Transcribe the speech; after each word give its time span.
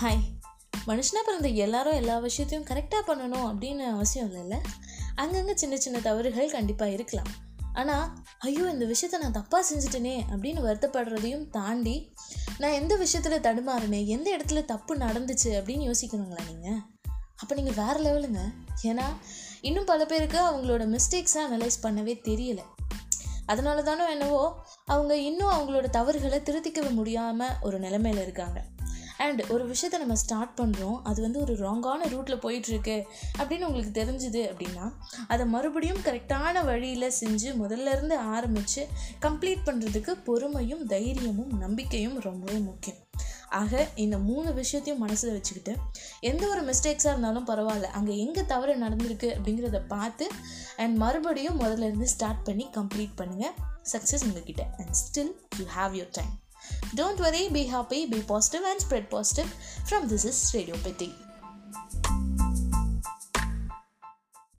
Hi 0.00 0.22
மனுஷனாக 0.86 1.22
பிறந்த 1.26 1.48
எல்லாரும் 1.48 1.92
எல்லா 1.92 2.18
விஷயத்தையும் 2.18 2.66
கரெக்டாக 2.66 3.02
பண்ணணும் 3.06 3.46
அப்படின்னு 3.50 3.84
அவசியம் 3.92 4.34
இல்லைல்ல? 4.34 4.56
அங்கங்கே 5.14 5.56
சின்ன 5.56 5.76
சின்ன 5.76 6.00
தவறுகள் 6.00 6.50
கண்டிப்பாக 6.50 6.92
இருக்கலாம். 6.92 7.30
ஆனால் 7.72 8.12
ஐயோ 8.38 8.64
இந்த 8.70 8.84
விஷயத்த 8.84 9.18
நான் 9.18 9.36
தப்பாக 9.38 9.62
செஞ்சுட்டேனே 9.70 10.14
அப்படின்னு 10.32 10.60
வருத்தப்படுறதையும் 10.66 11.50
தாண்டி 11.50 12.12
நான் 12.58 12.70
எந்த 12.70 12.96
விஷயத்தில் 12.96 13.44
தடுமாறினேன்? 13.46 14.06
எந்த 14.06 14.36
இடத்துல 14.36 14.64
தப்பு 14.64 14.96
நடந்துச்சு? 14.96 15.50
அப்படின்னு 15.60 15.90
யோசிக்கணுங்களா 15.90 16.44
நீங்கள் 16.52 16.80
அப்போ 17.36 17.54
நீங்கள் 17.54 17.78
வேறு 17.84 18.04
லெவலுங்க. 18.04 18.42
ஏன்னா 18.82 19.08
இன்னும் 19.60 19.84
பல 19.84 20.06
பேருக்கு 20.06 20.40
அவங்களோட 20.50 20.84
மிஸ்டேக்ஸை 20.94 21.42
அனலைஸ் 21.48 21.82
பண்ணவே 21.82 22.16
தெரியல. 22.30 22.58
அதனால 23.46 23.82
தானோ 23.82 24.10
என்னவோ 24.10 24.64
அவங்க 24.84 25.16
இன்னும் 25.16 25.54
அவங்களோட 25.56 25.88
தவறுகளை 25.90 26.38
திருத்திக்க 26.38 26.90
முடியாமல் 26.90 27.54
ஒரு 27.62 27.78
நிலைமையில் 27.78 28.22
இருக்காங்க. 28.22 28.64
அண்ட் 29.18 29.42
ஒரு 29.48 29.66
விஷயத்தை 29.66 30.00
நம்ம 30.00 30.16
ஸ்டார்ட் 30.16 30.58
பண்ணுறோம் 30.60 31.02
அது 31.02 31.22
வந்து 31.22 31.40
ஒரு 31.40 31.54
ராங்கான 31.54 32.08
ரூட்டில் 32.08 32.42
போயிட்டுருக்கு 32.42 33.02
அப்படின்னு 33.38 33.64
உங்களுக்கு 33.64 34.04
தெரிஞ்சுது 34.04 34.42
அப்படின்னா 34.52 34.92
அதை 35.28 35.46
மறுபடியும் 35.46 35.98
கரெக்டான 35.98 36.64
வழியில் 36.64 37.12
செஞ்சு 37.20 37.50
முதல்ல 37.62 37.92
இருந்து 37.92 38.18
ஆரம்பித்து 38.18 38.88
கம்ப்ளீட் 39.20 39.66
பண்ணுறதுக்கு 39.66 40.10
பொறுமையும் 40.24 40.86
தைரியமும் 40.86 41.58
நம்பிக்கையும் 41.58 42.20
ரொம்பவே 42.20 42.58
முக்கியம். 42.58 42.98
ஆக 43.48 43.88
இந்த 43.94 44.18
மூணு 44.18 44.52
விஷயத்தையும் 44.52 45.02
மனசில் 45.02 45.32
வச்சுக்கிட்டு 45.32 45.76
எந்த 46.20 46.48
ஒரு 46.48 46.60
மிஸ்டேக்ஸாக 46.60 47.06
இருந்தாலும் 47.06 47.46
பரவாயில்ல 47.46 47.82
அங்கே 47.82 48.18
எங்கே 48.18 48.44
தவறு 48.44 48.88
நடந்திருக்கு 48.88 49.28
அப்படிங்கிறத 49.36 49.86
பார்த்து 49.86 50.28
அண்ட் 50.76 50.96
மறுபடியும் 50.96 51.60
முதல்ல 51.60 51.88
இருந்து 51.90 52.08
ஸ்டார்ட் 52.08 52.44
பண்ணி 52.44 52.66
கம்ப்ளீட் 52.72 53.16
பண்ணுங்கள் 53.16 53.54
சக்ஸஸ் 53.92 54.24
உங்ககிட்ட 54.24 54.62
and 54.76 54.96
still 55.04 55.32
you 55.58 55.64
have 55.76 55.94
your 55.94 56.12
time 56.12 56.34
Don't 56.94 57.18
worry, 57.18 57.48
be 57.52 57.64
happy, 57.64 58.06
be 58.06 58.22
positive, 58.22 58.62
and 58.64 58.80
spread 58.80 59.10
positive. 59.10 59.52
From 59.84 60.08
this 60.08 60.24
is 60.24 60.52
Radio 60.54 60.76
Petty. 60.76 61.25